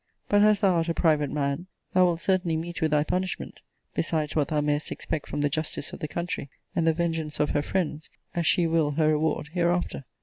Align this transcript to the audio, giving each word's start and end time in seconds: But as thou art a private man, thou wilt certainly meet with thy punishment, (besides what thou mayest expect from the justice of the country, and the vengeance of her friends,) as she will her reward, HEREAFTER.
But 0.29 0.41
as 0.41 0.61
thou 0.61 0.77
art 0.77 0.89
a 0.89 0.95
private 0.95 1.29
man, 1.29 1.67
thou 1.93 2.05
wilt 2.05 2.21
certainly 2.21 2.57
meet 2.57 2.81
with 2.81 2.89
thy 2.89 3.03
punishment, 3.03 3.59
(besides 3.93 4.35
what 4.35 4.47
thou 4.47 4.59
mayest 4.59 4.91
expect 4.91 5.27
from 5.29 5.41
the 5.41 5.47
justice 5.49 5.93
of 5.93 5.99
the 5.99 6.07
country, 6.07 6.49
and 6.75 6.87
the 6.87 6.91
vengeance 6.93 7.39
of 7.39 7.51
her 7.51 7.61
friends,) 7.61 8.09
as 8.33 8.47
she 8.47 8.65
will 8.65 8.89
her 8.93 9.09
reward, 9.09 9.49
HEREAFTER. 9.53 10.05